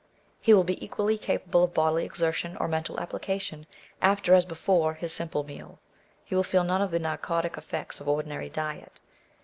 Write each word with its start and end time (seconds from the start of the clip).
He 0.39 0.51
will 0.55 0.63
be 0.63 0.83
equally 0.83 1.15
capable 1.15 1.65
of 1.65 1.75
bodily 1.75 2.05
exertion 2.05 2.57
or 2.57 2.67
mental 2.67 2.99
application 2.99 3.67
after 4.01 4.33
as 4.33 4.45
before 4.45 4.95
his 4.95 5.13
simple 5.13 5.43
meal. 5.43 5.77
He 6.25 6.33
will 6.33 6.41
feel 6.43 6.63
none 6.63 6.81
of 6.81 6.89
the 6.89 6.97
narcotic 6.97 7.55
effects 7.55 8.01
of 8.01 8.07
ordinary 8.09 8.49
diet. 8.49 8.99